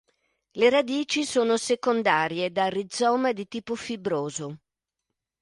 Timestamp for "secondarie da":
1.57-2.69